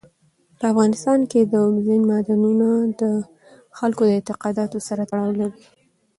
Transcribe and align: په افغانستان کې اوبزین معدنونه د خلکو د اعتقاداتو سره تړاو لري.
په 0.57 0.63
افغانستان 0.71 1.19
کې 1.29 1.39
اوبزین 1.65 2.01
معدنونه 2.09 2.67
د 3.01 3.03
خلکو 3.77 4.01
د 4.07 4.11
اعتقاداتو 4.17 4.77
سره 4.87 5.01
تړاو 5.09 5.31
لري. 5.39 5.59